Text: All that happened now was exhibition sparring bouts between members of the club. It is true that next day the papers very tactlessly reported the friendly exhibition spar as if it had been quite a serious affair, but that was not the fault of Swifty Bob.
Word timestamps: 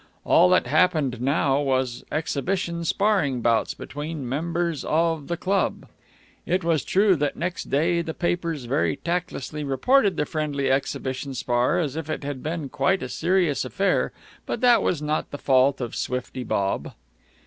All 0.25 0.49
that 0.49 0.65
happened 0.65 1.21
now 1.21 1.59
was 1.61 2.03
exhibition 2.11 2.83
sparring 2.85 3.41
bouts 3.41 3.75
between 3.75 4.27
members 4.27 4.83
of 4.83 5.27
the 5.27 5.37
club. 5.37 5.85
It 6.43 6.63
is 6.63 6.83
true 6.83 7.15
that 7.17 7.35
next 7.37 7.65
day 7.65 8.01
the 8.01 8.15
papers 8.15 8.65
very 8.65 8.95
tactlessly 8.95 9.63
reported 9.63 10.17
the 10.17 10.25
friendly 10.25 10.71
exhibition 10.71 11.35
spar 11.35 11.77
as 11.77 11.95
if 11.95 12.09
it 12.09 12.23
had 12.23 12.41
been 12.41 12.67
quite 12.67 13.03
a 13.03 13.09
serious 13.09 13.63
affair, 13.63 14.11
but 14.47 14.61
that 14.61 14.81
was 14.81 15.03
not 15.03 15.29
the 15.29 15.37
fault 15.37 15.79
of 15.79 15.95
Swifty 15.95 16.43
Bob. 16.43 16.93